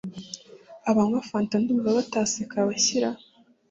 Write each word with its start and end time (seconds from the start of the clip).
Abanywa 0.89 1.21
Fanta 1.29 1.55
ndumva 1.61 1.97
bataseka 1.97 2.55
abashyira 2.63 3.09